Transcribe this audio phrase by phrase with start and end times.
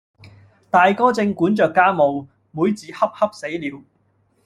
[0.71, 3.83] 大哥正管着家務，妹子恰恰死了，